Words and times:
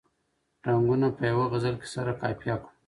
رنګونه 0.67 1.07
په 1.15 1.21
یوه 1.31 1.45
غزل 1.51 1.75
کې 1.81 1.87
سره 1.95 2.11
قافیه 2.21 2.55
کړو. 2.63 2.69